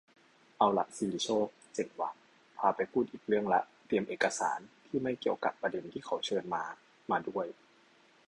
[0.57, 2.09] เอาล่ะ ศิริโชค เจ๋งว่ะ
[2.57, 6.63] พาไปพูดอีกเรื่องละ เตรียมเอกสาร-ที่ไม่ได้เกี่ยวกะประเด็นที่เขาเชิญมา-
[7.11, 7.47] มาด้วย